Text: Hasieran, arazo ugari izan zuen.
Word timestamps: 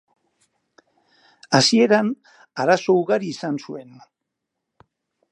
Hasieran, 1.57 2.09
arazo 2.63 2.95
ugari 3.01 3.29
izan 3.35 3.59
zuen. 3.67 3.93